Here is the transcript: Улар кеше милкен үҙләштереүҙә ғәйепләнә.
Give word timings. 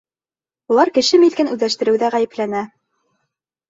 Улар 0.75 0.93
кеше 0.95 1.21
милкен 1.25 1.53
үҙләштереүҙә 1.53 2.13
ғәйепләнә. 2.19 2.69